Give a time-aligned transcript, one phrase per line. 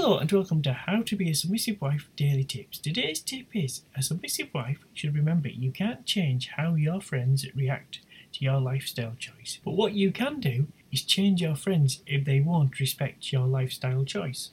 [0.00, 2.78] Hello and welcome to How to Be a Submissive Wife Daily Tips.
[2.78, 7.98] Today's tip is a submissive wife should remember you can't change how your friends react
[8.34, 9.58] to your lifestyle choice.
[9.64, 14.04] But what you can do is change your friends if they won't respect your lifestyle
[14.04, 14.50] choice.